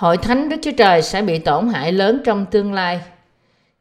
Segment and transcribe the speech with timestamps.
[0.00, 3.00] Hội thánh Đức Chúa Trời sẽ bị tổn hại lớn trong tương lai.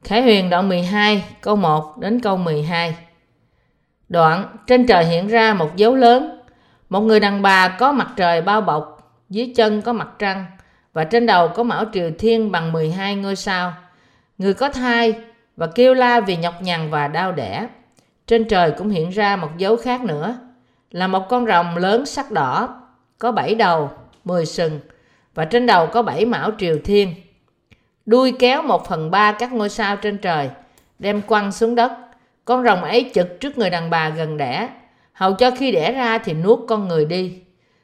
[0.04, 2.96] Khải huyền đoạn 12 câu 1 đến câu 12
[4.10, 6.39] Đoạn trên trời hiện ra một dấu lớn.
[6.89, 10.46] Một người đàn bà có mặt trời bao bọc Dưới chân có mặt trăng
[10.93, 13.74] Và trên đầu có mão triều thiên bằng 12 ngôi sao.
[14.38, 15.14] Người có thai
[15.57, 17.68] và kêu la vì nhọc nhằn và đau đẻ.
[18.28, 20.36] Trên trời cũng hiện ra một dấu khác nữa
[20.92, 22.82] Là một con rồng lớn sắc đỏ
[23.18, 23.92] Có bảy đầu,
[24.24, 24.79] 10 sừng
[25.39, 27.16] và trên đầu có bảy mão triều thiên
[28.06, 30.50] đuôi kéo một phần ba các ngôi sao trên trời,
[31.00, 31.92] đem quăng xuống đất.
[32.45, 34.70] Con rồng ấy chực trước người đàn bà gần đẻ,
[35.14, 37.42] hầu cho khi đẻ ra thì nuốt con người đi.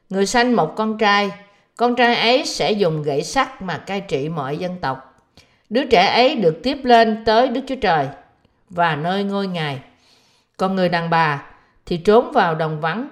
[0.09, 1.31] Người sanh một con trai,
[1.75, 5.23] con trai ấy sẽ dùng gậy sắt mà cai trị mọi dân tộc.
[5.69, 8.07] Đứa trẻ ấy được tiếp lên tới Đức Chúa Trời
[8.69, 9.79] và nơi ngôi Ngài.
[10.57, 11.43] Còn người đàn bà
[11.85, 13.07] thì trốn vào đồng vắng.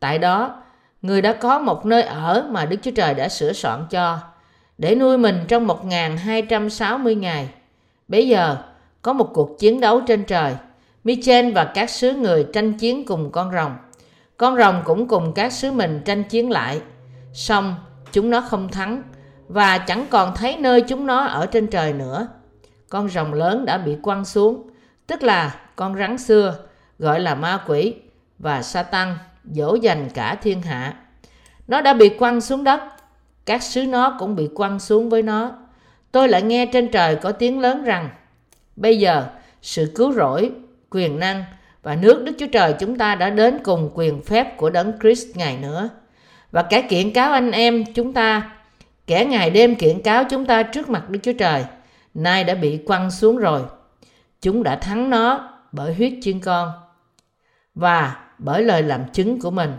[0.00, 0.62] Tại đó,
[1.06, 4.18] người đã có một nơi ở mà Đức Chúa Trời đã sửa soạn cho
[4.78, 7.48] để nuôi mình trong 1260 ngày.
[8.08, 8.56] Bây giờ,
[9.02, 10.54] có một cuộc chiến đấu trên trời.
[11.04, 13.76] Michel và các sứ người tranh chiến cùng con rồng.
[14.36, 16.80] Con rồng cũng cùng các sứ mình tranh chiến lại.
[17.32, 17.74] Xong,
[18.12, 19.02] chúng nó không thắng
[19.48, 22.28] và chẳng còn thấy nơi chúng nó ở trên trời nữa.
[22.88, 24.70] Con rồng lớn đã bị quăng xuống,
[25.06, 26.54] tức là con rắn xưa,
[26.98, 27.94] gọi là ma quỷ
[28.38, 29.16] và sa tăng
[29.52, 30.94] dỗ dành cả thiên hạ.
[31.68, 32.80] Nó đã bị quăng xuống đất
[33.46, 35.52] các sứ nó cũng bị quăng xuống với nó.
[36.12, 38.08] Tôi lại nghe trên trời có tiếng lớn rằng,
[38.76, 39.26] bây giờ
[39.62, 40.50] sự cứu rỗi,
[40.90, 41.44] quyền năng
[41.82, 45.36] và nước Đức Chúa Trời chúng ta đã đến cùng quyền phép của Đấng Christ
[45.36, 45.88] ngày nữa.
[46.52, 48.50] Và kẻ kiện cáo anh em chúng ta,
[49.06, 51.64] kẻ ngày đêm kiện cáo chúng ta trước mặt Đức Chúa Trời,
[52.14, 53.62] nay đã bị quăng xuống rồi.
[54.40, 56.72] Chúng đã thắng nó bởi huyết chiên con
[57.76, 59.72] và bởi lời làm chứng của mình.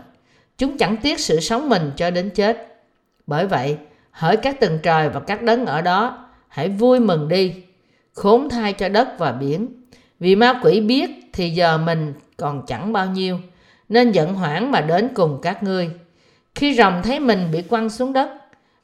[0.58, 2.82] Chúng chẳng tiếc sự sống mình cho đến chết.
[3.26, 3.78] Bởi vậy,
[4.10, 7.54] hỡi các tầng trời và các đấng ở đó, hãy vui mừng đi,
[8.12, 9.68] khốn thai cho đất và biển.
[10.20, 13.38] Vì ma quỷ biết thì giờ mình còn chẳng bao nhiêu,
[13.88, 15.90] nên giận hoảng mà đến cùng các ngươi.
[16.54, 18.30] Khi rồng thấy mình bị quăng xuống đất,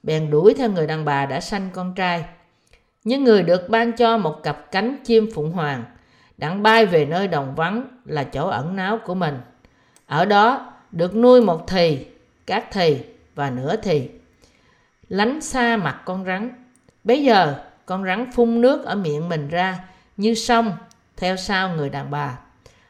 [0.02, 2.24] bèn đuổi theo người đàn bà đã sanh con trai.
[3.04, 5.84] Những người được ban cho một cặp cánh chim phụng hoàng,
[6.38, 9.40] đặng bay về nơi đồng vắng là chỗ ẩn náu của mình.
[10.06, 12.06] Ở đó được nuôi một thì,
[12.46, 13.02] các thì
[13.34, 14.10] và nửa thì
[15.08, 16.50] lánh xa mặt con rắn.
[17.04, 17.54] Bây giờ,
[17.86, 19.78] con rắn phun nước ở miệng mình ra
[20.16, 20.72] như sông
[21.16, 22.38] theo sau người đàn bà,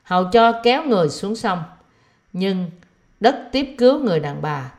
[0.02, 1.62] hầu cho kéo người xuống sông.
[2.32, 2.70] Nhưng
[3.20, 4.72] đất tiếp cứu người đàn bà,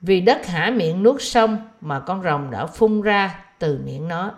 [0.00, 4.30] vì đất hả miệng nuốt sông mà con rồng đã phun ra từ miệng nó.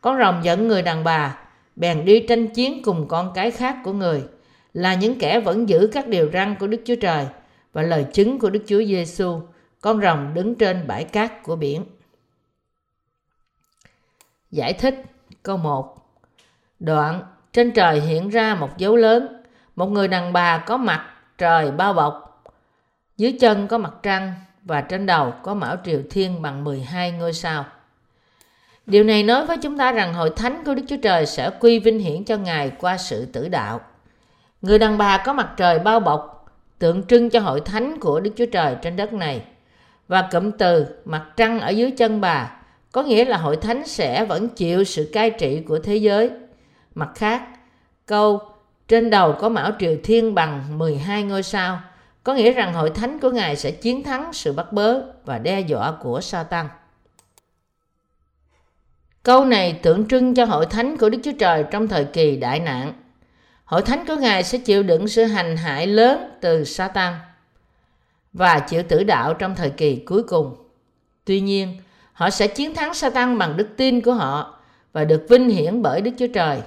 [0.00, 1.36] Con rồng dẫn người đàn bà,
[1.78, 4.24] bèn đi tranh chiến cùng con cái khác của người,
[4.72, 7.26] là những kẻ vẫn giữ các điều răn của Đức Chúa Trời
[7.72, 9.40] và lời chứng của Đức Chúa Giêsu
[9.80, 11.84] con rồng đứng trên bãi cát của biển.
[14.50, 15.02] Giải thích
[15.42, 15.94] câu 1
[16.80, 17.22] Đoạn
[17.52, 19.42] trên trời hiện ra một dấu lớn,
[19.76, 21.06] một người đàn bà có mặt
[21.38, 22.44] trời bao bọc,
[23.16, 27.32] dưới chân có mặt trăng và trên đầu có mão triều thiên bằng 12 ngôi
[27.32, 27.64] sao.
[28.88, 31.78] Điều này nói với chúng ta rằng hội thánh của Đức Chúa Trời sẽ quy
[31.78, 33.80] vinh hiển cho Ngài qua sự tử đạo.
[34.62, 36.46] Người đàn bà có mặt trời bao bọc,
[36.78, 39.42] tượng trưng cho hội thánh của Đức Chúa Trời trên đất này–
[40.08, 42.50] và cụm từ mặt trăng ở dưới chân bà
[42.92, 46.30] có nghĩa là hội thánh sẽ vẫn chịu sự cai trị của thế giới.
[46.94, 47.42] Mặt khác,
[48.06, 48.40] câu
[48.88, 51.80] trên đầu có mão triều thiên bằng 12 ngôi sao
[52.24, 55.60] có nghĩa rằng hội thánh của Ngài sẽ chiến thắng sự bắt bớ và đe
[55.60, 56.66] dọa của Satan.
[59.22, 62.60] Câu này tượng trưng cho hội thánh của Đức Chúa Trời trong thời kỳ đại
[62.60, 62.92] nạn.
[63.64, 67.14] Hội thánh của Ngài sẽ chịu đựng sự hành hại lớn từ Satan
[68.32, 70.56] và chịu tử đạo trong thời kỳ cuối cùng.
[71.24, 71.76] Tuy nhiên,
[72.12, 74.60] họ sẽ chiến thắng Satan bằng đức tin của họ
[74.92, 76.58] và được vinh hiển bởi Đức Chúa Trời.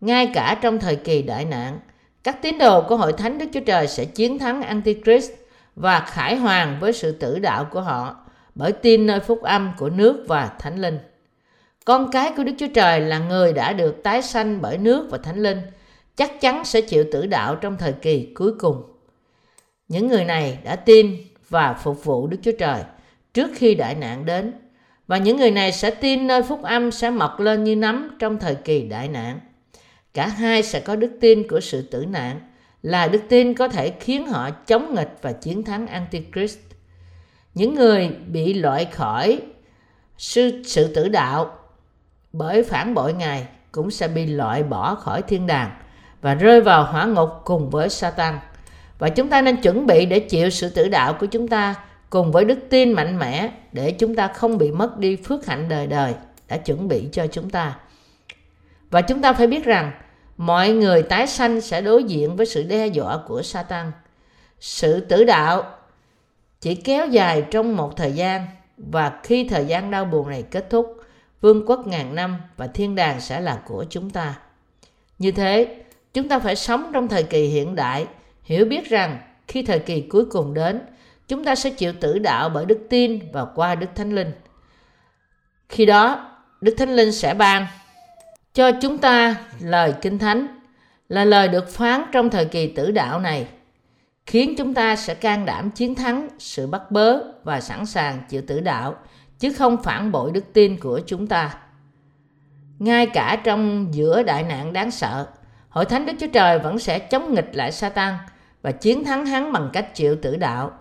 [0.00, 1.78] Ngay cả trong thời kỳ đại nạn,
[2.24, 5.30] các tín đồ của hội thánh Đức Chúa Trời sẽ chiến thắng Antichrist
[5.76, 8.16] và khải hoàng với sự tử đạo của họ
[8.54, 10.98] bởi tin nơi phúc âm của nước và thánh linh.
[11.88, 15.18] Con cái của Đức Chúa Trời là người đã được tái sanh bởi nước và
[15.18, 15.58] thánh linh,
[16.16, 18.82] chắc chắn sẽ chịu tử đạo trong thời kỳ cuối cùng.
[19.88, 21.16] Những người này đã tin
[21.48, 22.82] và phục vụ Đức Chúa Trời
[23.34, 24.52] trước khi đại nạn đến.
[25.06, 28.38] Và những người này sẽ tin nơi phúc âm sẽ mọc lên như nấm trong
[28.38, 29.40] thời kỳ đại nạn.
[30.14, 32.40] Cả hai sẽ có đức tin của sự tử nạn,
[32.82, 36.58] là đức tin có thể khiến họ chống nghịch và chiến thắng Antichrist.
[37.54, 39.40] Những người bị loại khỏi
[40.18, 41.57] sự, sự tử đạo
[42.32, 45.70] bởi phản bội Ngài cũng sẽ bị loại bỏ khỏi thiên đàng
[46.20, 48.38] và rơi vào hỏa ngục cùng với Satan
[48.98, 51.74] và chúng ta nên chuẩn bị để chịu sự tử đạo của chúng ta
[52.10, 55.68] cùng với đức tin mạnh mẽ để chúng ta không bị mất đi phước hạnh
[55.68, 56.14] đời đời
[56.48, 57.76] đã chuẩn bị cho chúng ta.
[58.90, 59.92] Và chúng ta phải biết rằng
[60.36, 63.92] mọi người tái sanh sẽ đối diện với sự đe dọa của Satan.
[64.60, 65.62] Sự tử đạo
[66.60, 68.46] chỉ kéo dài trong một thời gian
[68.76, 70.97] và khi thời gian đau buồn này kết thúc,
[71.40, 74.38] vương quốc ngàn năm và thiên đàng sẽ là của chúng ta.
[75.18, 75.82] Như thế,
[76.14, 78.06] chúng ta phải sống trong thời kỳ hiện đại,
[78.42, 79.18] hiểu biết rằng
[79.48, 80.80] khi thời kỳ cuối cùng đến,
[81.28, 84.32] chúng ta sẽ chịu tử đạo bởi đức tin và qua đức thánh linh.
[85.68, 86.30] Khi đó,
[86.60, 87.66] đức thánh linh sẽ ban
[88.54, 90.46] cho chúng ta lời kinh thánh
[91.08, 93.46] là lời được phán trong thời kỳ tử đạo này
[94.26, 98.42] khiến chúng ta sẽ can đảm chiến thắng sự bắt bớ và sẵn sàng chịu
[98.46, 98.96] tử đạo
[99.38, 101.54] chứ không phản bội đức tin của chúng ta.
[102.78, 105.26] Ngay cả trong giữa đại nạn đáng sợ
[105.68, 108.14] hội thánh đức chúa trời vẫn sẽ chống nghịch lại Satan
[108.62, 110.72] và chiến thắng hắn bằng cách chịu tử đạo.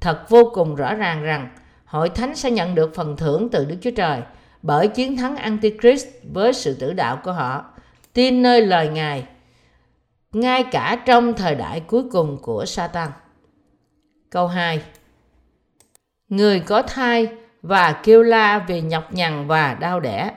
[0.00, 1.48] Thật vô cùng rõ ràng rằng
[1.84, 4.22] hội thánh sẽ nhận được phần thưởng từ đức chúa trời
[4.62, 7.64] bởi chiến thắng Antichrist với sự tử đạo của họ,
[8.12, 9.26] tin nơi lời Ngài,
[10.32, 13.10] ngay cả trong thời đại cuối cùng của Satan.
[14.30, 14.82] Câu 2
[16.28, 17.28] Người có thai
[17.66, 20.30] và kêu la vì nhọc nhằn và đau đẻ.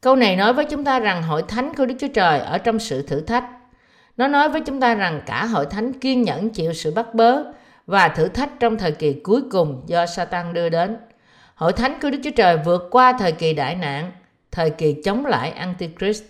[0.00, 2.78] Câu này nói với chúng ta rằng hội thánh của Đức Chúa Trời ở trong
[2.78, 3.44] sự thử thách.
[4.16, 7.42] Nó nói với chúng ta rằng cả hội thánh kiên nhẫn chịu sự bắt bớ
[7.86, 10.96] và thử thách trong thời kỳ cuối cùng do Satan đưa đến.
[11.54, 14.12] Hội thánh của Đức Chúa Trời vượt qua thời kỳ đại nạn,
[14.50, 16.24] thời kỳ chống lại Antichrist.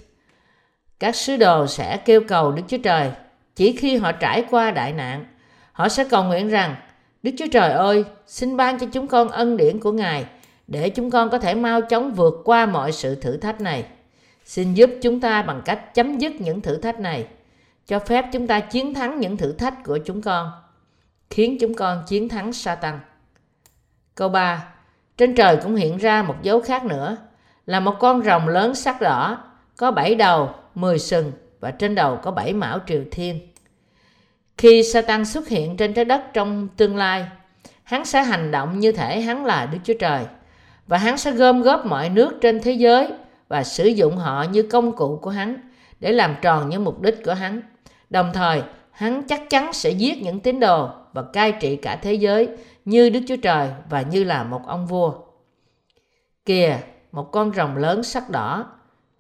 [1.01, 3.11] Các sứ đồ sẽ kêu cầu Đức Chúa Trời
[3.57, 5.25] chỉ khi họ trải qua đại nạn.
[5.73, 6.75] Họ sẽ cầu nguyện rằng
[7.23, 10.27] Đức Chúa Trời ơi, xin ban cho chúng con ân điển của Ngài
[10.67, 13.85] để chúng con có thể mau chóng vượt qua mọi sự thử thách này.
[14.45, 17.27] Xin giúp chúng ta bằng cách chấm dứt những thử thách này,
[17.87, 20.51] cho phép chúng ta chiến thắng những thử thách của chúng con,
[21.31, 23.01] khiến chúng con chiến thắng Satan.
[24.15, 24.65] Câu 3.
[25.17, 27.17] Trên trời cũng hiện ra một dấu khác nữa,
[27.67, 29.45] là một con rồng lớn sắc đỏ,
[29.77, 33.48] có bảy đầu, mười sừng và trên đầu có bảy mão triều thiên.
[34.59, 37.27] Khi Satan xuất hiện trên trái đất trong tương lai,
[37.83, 40.25] hắn sẽ hành động như thể hắn là Đức Chúa Trời
[40.87, 43.09] và hắn sẽ gom góp mọi nước trên thế giới
[43.49, 45.57] và sử dụng họ như công cụ của hắn
[46.01, 47.63] để làm tròn những mục đích của hắn.
[48.11, 52.15] Đồng thời, hắn chắc chắn sẽ giết những tín đồ và cai trị cả thế
[52.15, 52.49] giới
[52.85, 55.13] như Đức Chúa Trời và như là một ông vua.
[56.45, 56.79] Kìa,
[57.13, 58.67] một con rồng lớn sắc đỏ,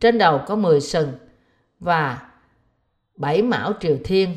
[0.01, 1.13] trên đầu có 10 sừng
[1.81, 2.19] và
[3.17, 4.37] bảy mão triều thiên.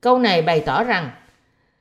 [0.00, 1.10] Câu này bày tỏ rằng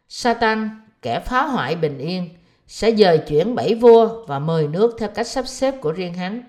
[0.10, 0.70] Satan,
[1.02, 2.30] kẻ phá hoại bình yên,
[2.68, 6.44] sẽ dời chuyển bảy vua và mười nước theo cách sắp xếp của riêng hắn.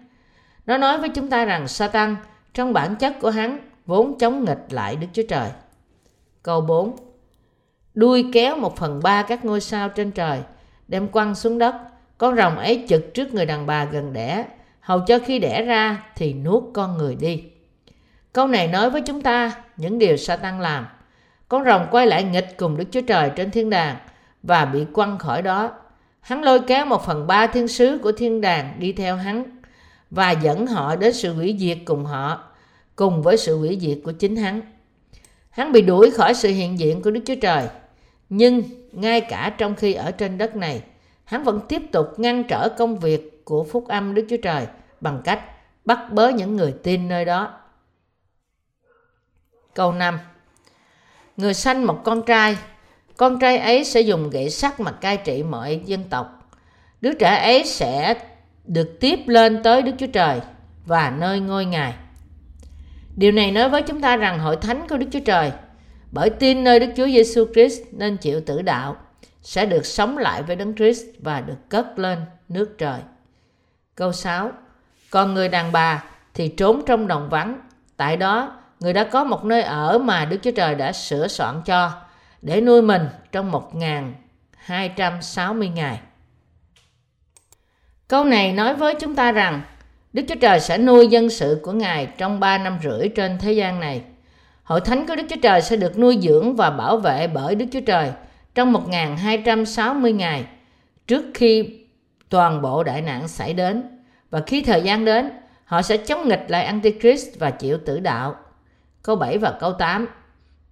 [0.67, 2.17] Nó nói với chúng ta rằng Satan
[2.55, 5.51] trong bản chất của hắn vốn chống nghịch lại Đức Chúa Trời.
[6.43, 6.97] Câu 4
[7.97, 10.41] đuôi kéo một phần ba các ngôi sao trên trời,
[10.89, 11.75] đem quăng xuống đất.
[12.19, 14.45] Con rồng ấy chực trước người đàn bà gần đẻ,
[14.81, 17.45] hầu cho khi đẻ ra thì nuốt con người đi.
[18.33, 20.87] Câu này nói với chúng ta những điều Satan làm.
[21.49, 23.97] Con rồng quay lại nghịch cùng Đức Chúa Trời trên thiên đàng
[24.43, 25.73] và bị quăng khỏi đó.
[26.21, 29.45] Hắn lôi kéo một phần ba thiên sứ của thiên đàng đi theo hắn
[30.11, 32.45] và dẫn họ đến sự hủy diệt cùng họ,
[32.97, 34.61] cùng với sự hủy diệt của chính hắn.
[35.51, 37.69] Hắn bị đuổi khỏi sự hiện diện của Đức Chúa Trời
[38.29, 40.83] nhưng ngay cả trong khi ở trên đất này,
[41.25, 44.67] hắn vẫn tiếp tục ngăn trở công việc của phúc âm Đức Chúa Trời
[45.01, 45.41] bằng cách
[45.85, 47.61] bắt bớ những người tin nơi đó.
[49.75, 50.19] Câu 5
[51.37, 52.57] Người sanh một con trai,
[53.17, 56.51] con trai ấy sẽ dùng gậy sắt mà cai trị mọi dân tộc.
[57.01, 58.15] Đứa trẻ ấy sẽ
[58.65, 60.41] được tiếp lên tới Đức Chúa Trời
[60.87, 61.95] và nơi ngôi Ngài.
[63.17, 65.53] Điều này nói với chúng ta rằng hội thánh của Đức Chúa Trời–
[66.17, 68.97] bởi tin nơi Đức Chúa Giêsu Christ nên chịu tử đạo,
[69.43, 73.01] sẽ được sống lại với Đấng Christ và được cất lên nước trời.
[73.95, 74.51] Câu 6.
[75.11, 77.61] Còn người đàn bà thì trốn trong đồng vắng.
[77.97, 81.63] Tại đó, người đã có một nơi ở mà Đức Chúa Trời đã sửa soạn
[81.65, 81.91] cho
[82.43, 86.01] để nuôi mình trong 1.260 ngày.
[88.09, 89.63] Câu này nói với chúng ta rằng
[90.13, 93.53] Đức Chúa Trời sẽ nuôi dân sự của Ngài trong 3 năm rưỡi trên thế
[93.53, 94.03] gian này–
[94.67, 97.67] Hội thánh của Đức Chúa Trời sẽ được nuôi dưỡng và bảo vệ bởi Đức
[97.73, 98.11] Chúa Trời
[98.55, 100.45] trong 1260 ngày
[101.07, 101.79] trước khi
[102.29, 103.83] toàn bộ đại nạn xảy đến.
[104.31, 105.31] Và khi thời gian đến,
[105.65, 108.37] họ sẽ chống nghịch lại Antichrist và chịu tử đạo.
[109.07, 110.07] Câu 7 và câu 8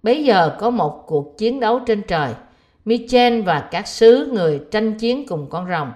[0.03, 2.33] Bây giờ có một cuộc chiến đấu trên trời.
[2.85, 5.91] Michel và các sứ người tranh chiến cùng con rồng.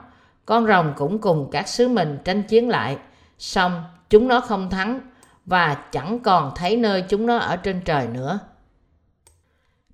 [0.46, 2.98] Con rồng cũng cùng các sứ mình tranh chiến lại.
[3.39, 5.00] Xong, chúng nó không thắng
[5.46, 8.39] và chẳng còn thấy nơi chúng nó ở trên trời nữa.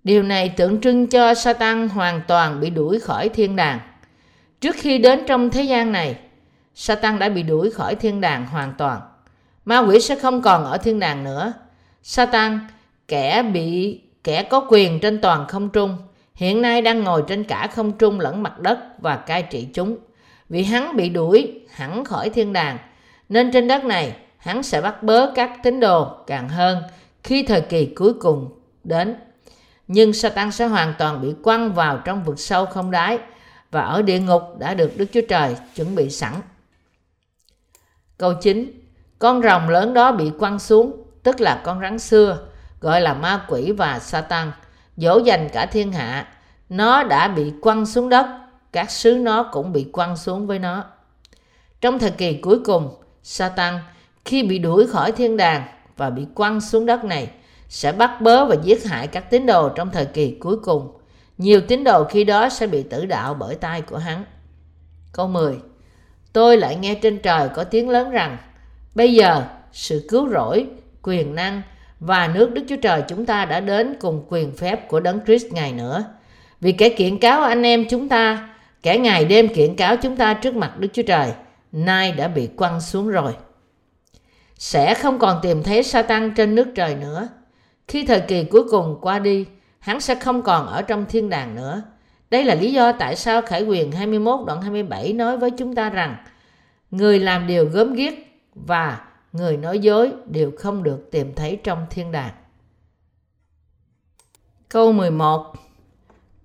[0.03, 3.79] Điều này tượng trưng cho Satan hoàn toàn bị đuổi khỏi thiên đàng.
[4.61, 6.17] Trước khi đến trong thế gian này,
[6.75, 9.01] Satan đã bị đuổi khỏi thiên đàng hoàn toàn.
[9.65, 11.53] Ma quỷ sẽ không còn ở thiên đàng nữa.
[12.07, 12.59] Satan,
[13.07, 15.97] kẻ bị kẻ có quyền trên toàn không trung,
[16.33, 19.97] hiện nay đang ngồi trên cả không trung lẫn mặt đất và cai trị chúng.
[20.49, 22.77] Vì hắn bị đuổi hẳn khỏi thiên đàng,
[23.29, 26.83] nên trên đất này hắn sẽ bắt bớ các tín đồ càng hơn
[27.23, 29.15] khi thời kỳ cuối cùng đến.
[29.87, 33.19] Nhưng Satan sẽ hoàn toàn bị quăng vào trong vực sâu không đáy
[33.71, 36.33] và ở địa ngục đã được Đức Chúa Trời chuẩn bị sẵn.
[38.17, 38.71] Câu 9.
[39.19, 42.37] Con rồng lớn đó bị quăng xuống, tức là con rắn xưa,
[42.81, 44.51] gọi là ma quỷ và Satan,
[44.97, 46.27] dỗ dành cả thiên hạ.
[46.69, 48.25] Nó đã bị quăng xuống đất,
[48.71, 50.83] các sứ nó cũng bị quăng xuống với nó.
[51.81, 53.79] Trong thời kỳ cuối cùng, Satan
[54.25, 55.63] khi bị đuổi khỏi thiên đàng
[55.97, 57.29] và bị quăng xuống đất này
[57.69, 60.97] sẽ bắt bớ và giết hại các tín đồ trong thời kỳ cuối cùng.
[61.37, 64.25] Nhiều tín đồ khi đó sẽ bị tử đạo bởi tay của hắn.
[65.11, 65.59] Câu 10
[66.33, 68.37] Tôi lại nghe trên trời có tiếng lớn rằng
[68.95, 70.67] Bây giờ sự cứu rỗi,
[71.07, 71.61] quyền năng
[71.99, 75.45] và nước Đức Chúa Trời chúng ta đã đến cùng quyền phép của Đấng Christ
[75.51, 76.03] ngày nữa.
[76.61, 78.49] Vì kẻ kiện cáo anh em chúng ta,
[78.83, 81.31] kẻ ngày đêm kiện cáo chúng ta trước mặt Đức Chúa Trời,
[81.71, 83.33] nay đã bị quăng xuống rồi.
[84.57, 87.27] Sẽ không còn tìm thấy Satan trên nước trời nữa.
[87.87, 89.45] Khi thời kỳ cuối cùng qua đi,
[89.79, 91.81] hắn sẽ không còn ở trong thiên đàng nữa.
[92.29, 95.89] Đây là lý do tại sao Khải quyền 21 đoạn 27 nói với chúng ta
[95.89, 96.15] rằng
[96.91, 98.13] người làm điều gớm ghiếc
[98.55, 99.04] và
[99.35, 102.33] người nói dối đều không được tìm thấy trong thiên đàng.
[104.69, 105.53] Câu 11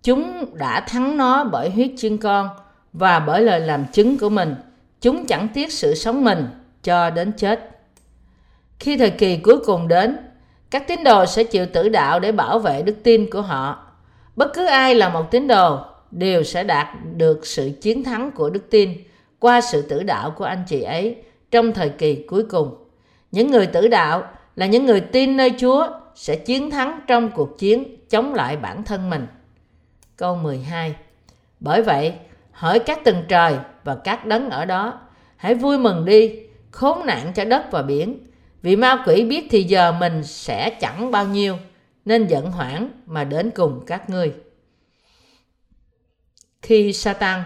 [0.02, 2.49] Chúng đã thắng nó bởi huyết chiên con
[2.92, 4.54] và bởi lời làm chứng của mình.
[5.00, 6.47] Chúng chẳng tiếc sự sống mình
[6.82, 7.80] cho đến chết.
[8.78, 10.16] Khi thời kỳ cuối cùng đến,
[10.70, 13.87] các tín đồ sẽ chịu tử đạo để bảo vệ đức tin của họ.
[14.37, 15.78] Bất cứ ai là một tín đồ
[16.11, 18.94] đều sẽ đạt được sự chiến thắng của đức tin
[19.38, 21.16] qua sự tử đạo của anh chị ấy
[21.50, 22.75] trong thời kỳ cuối cùng.
[23.30, 24.23] Những người tử đạo
[24.57, 28.85] là những người tin nơi Chúa sẽ chiến thắng trong cuộc chiến chống lại bản
[28.85, 29.26] thân mình.
[30.16, 30.95] Câu 12
[31.61, 32.14] Bởi vậy,
[32.52, 35.00] hỏi các tầng trời và các đấng ở đó,
[35.37, 36.33] hãy vui mừng đi,
[36.71, 38.19] khốn nạn cho đất và biển,
[38.62, 41.57] vì ma quỷ biết thì giờ mình sẽ chẳng bao nhiêu,
[42.04, 44.33] nên giận hoảng mà đến cùng các ngươi.
[46.62, 47.42] Khi Satan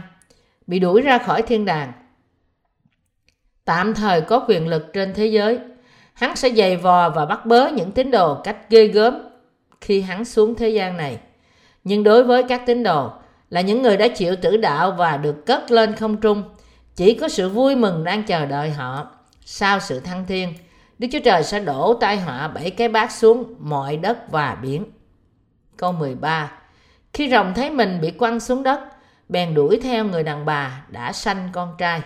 [0.66, 1.92] bị đuổi ra khỏi thiên đàng,
[3.64, 5.58] tạm thời có quyền lực trên thế giới,
[6.14, 9.14] hắn sẽ giày vò và bắt bớ những tín đồ cách ghê gớm
[9.80, 11.18] khi hắn xuống thế gian này.
[11.84, 13.10] Nhưng đối với các tín đồ
[13.50, 16.42] là những người đã chịu tử đạo và được cất lên không trung,
[16.96, 19.06] chỉ có sự vui mừng đang chờ đợi họ
[19.44, 20.54] sau sự thăng thiên
[20.98, 24.84] Đức Chúa Trời sẽ đổ tai họa bảy cái bát xuống mọi đất và biển.
[25.76, 26.52] Câu 13
[27.12, 28.80] Khi rồng thấy mình bị quăng xuống đất,
[29.28, 32.02] bèn đuổi theo người đàn bà đã sanh con trai.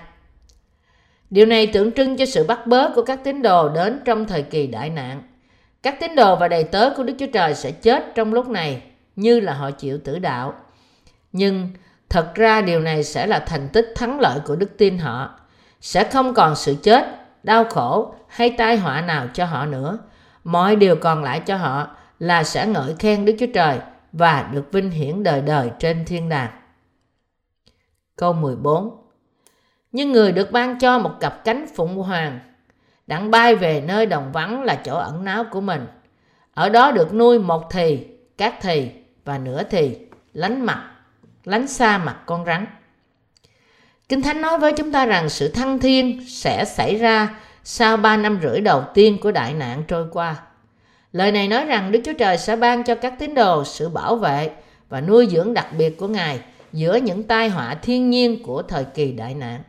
[1.31, 4.43] Điều này tượng trưng cho sự bắt bớ của các tín đồ đến trong thời
[4.43, 5.23] kỳ đại nạn.
[5.83, 8.83] Các tín đồ và đầy tớ của Đức Chúa Trời sẽ chết trong lúc này,
[9.17, 10.55] như là họ chịu tử đạo.
[11.33, 11.71] Nhưng
[12.09, 15.41] thật ra điều này sẽ là thành tích thắng lợi của đức tin họ.
[15.81, 17.07] Sẽ không còn sự chết,
[17.43, 19.99] đau khổ hay tai họa nào cho họ nữa.
[20.45, 23.79] Mọi điều còn lại cho họ là sẽ ngợi khen Đức Chúa Trời
[24.13, 26.51] và được vinh hiển đời đời trên thiên đàng.
[28.17, 29.08] Câu 14
[29.92, 32.40] nhưng người được ban cho một cặp cánh phụng hoàng,
[33.07, 35.87] đặng bay về nơi đồng vắng là chỗ ẩn náu của mình.
[36.54, 38.07] Ở đó được nuôi một thì,
[38.38, 38.90] các thì
[39.25, 39.99] và nửa thì,
[40.33, 40.90] lánh mặt,
[41.45, 42.66] lánh xa mặt con rắn.
[44.09, 48.16] Kinh Thánh nói với chúng ta rằng sự thăng thiên sẽ xảy ra sau ba
[48.16, 50.37] năm rưỡi đầu tiên của đại nạn trôi qua.
[51.12, 54.16] Lời này nói rằng Đức Chúa Trời sẽ ban cho các tín đồ sự bảo
[54.16, 54.50] vệ
[54.88, 56.40] và nuôi dưỡng đặc biệt của Ngài
[56.73, 59.62] giữa những tai họa thiên nhiên của thời kỳ đại nạn.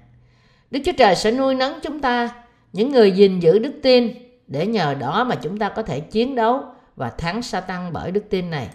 [0.71, 2.29] Đức Chúa Trời sẽ nuôi nấng chúng ta,
[2.73, 4.13] những người gìn giữ đức tin,
[4.47, 6.63] để nhờ đó mà chúng ta có thể chiến đấu
[6.95, 8.69] và thắng Satan bởi đức tin này.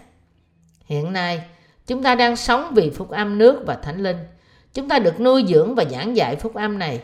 [0.85, 1.41] Hiện nay,
[1.87, 4.17] chúng ta đang sống vì phúc âm nước và thánh linh–
[4.75, 6.99] Chúng ta được nuôi dưỡng và giảng dạy phúc âm này.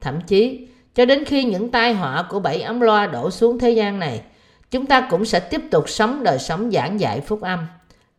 [0.00, 3.70] Thậm chí, cho đến khi những tai họa của bảy ấm loa đổ xuống thế
[3.70, 4.22] gian này,
[4.70, 7.66] chúng ta cũng sẽ tiếp tục sống đời sống giảng dạy phúc âm.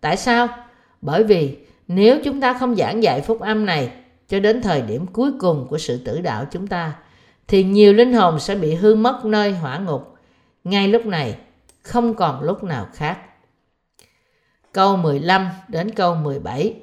[0.01, 0.47] Tại sao?
[1.01, 3.89] Bởi vì nếu chúng ta không giảng dạy phúc âm này
[4.31, 6.93] cho đến thời điểm cuối cùng của sự tử đạo chúng ta,
[7.47, 10.17] thì nhiều linh hồn sẽ bị hư mất nơi hỏa ngục.
[10.63, 11.37] Ngay lúc này,
[11.81, 13.17] không còn lúc nào khác.
[14.71, 16.75] Câu 15 đến câu 17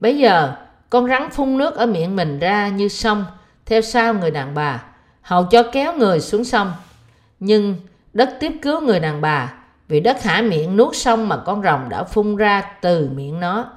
[0.00, 0.56] Bây giờ,
[0.90, 3.24] con rắn phun nước ở miệng mình ra như sông,
[3.66, 4.82] theo sau người đàn bà,
[5.22, 6.72] hầu cho kéo người xuống sông.
[7.40, 7.76] Nhưng
[8.12, 9.54] đất tiếp cứu người đàn bà,
[9.88, 13.70] vì đất hả miệng nuốt sông mà con rồng đã phun ra từ miệng nó.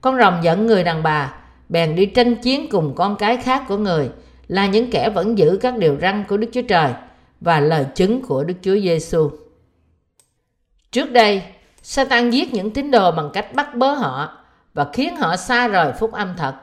[0.00, 1.37] Con rồng dẫn người đàn bà
[1.68, 4.10] bèn đi tranh chiến cùng con cái khác của người
[4.48, 6.92] là những kẻ vẫn giữ các điều răn của Đức Chúa Trời
[7.40, 9.30] và lời chứng của Đức Chúa Giêsu.
[10.90, 11.42] Trước đây,
[11.82, 14.38] Satan giết những tín đồ bằng cách bắt bớ họ
[14.74, 16.54] và khiến họ xa rời phúc âm thật.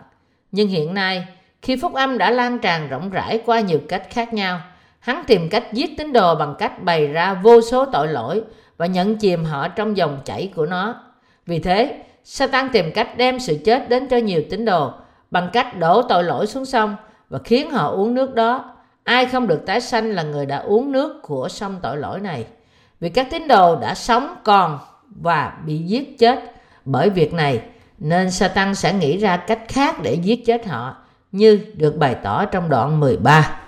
[0.52, 1.28] Nhưng hiện nay,
[1.62, 4.62] khi phúc âm đã lan tràn rộng rãi qua nhiều cách khác nhau,
[5.00, 8.44] hắn tìm cách giết tín đồ bằng cách bày ra vô số tội lỗi
[8.78, 11.04] và nhận chìm họ trong dòng chảy của nó.
[11.46, 14.92] Vì thế, Satan tìm cách đem sự chết đến cho nhiều tín đồ,
[15.32, 16.96] bằng cách đổ tội lỗi xuống sông
[17.30, 18.76] và khiến họ uống nước đó.
[19.04, 22.46] Ai không được tái sanh là người đã uống nước của sông tội lỗi này.
[23.00, 24.80] Vì các tín đồ đã sống còn
[25.22, 26.40] và bị giết chết
[26.86, 27.62] bởi việc này,
[27.98, 30.96] nên Satan sẽ nghĩ ra cách khác để giết chết họ,
[31.32, 33.60] như được bày tỏ trong đoạn 13.